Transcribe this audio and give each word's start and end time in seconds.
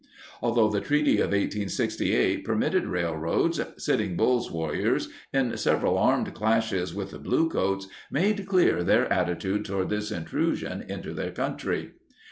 Although 0.41 0.69
the 0.69 0.81
Treaty 0.81 1.17
of 1.19 1.27
1868 1.27 2.43
permitted 2.43 2.87
rail 2.87 3.15
roads, 3.15 3.61
Sitting 3.77 4.17
Bull's 4.17 4.49
warriors, 4.51 5.09
in 5.31 5.55
several 5.57 5.95
armed 5.95 6.33
clashes 6.33 6.91
with 6.95 7.11
the 7.11 7.19
bluecoats, 7.19 7.87
made 8.09 8.47
clear 8.47 8.83
their 8.83 9.05
attitude 9.13 9.63
toward 9.63 9.89
this 9.89 10.09
intrusion 10.09 10.81
into 10.87 11.13
their 11.13 11.29
country. 11.29 11.91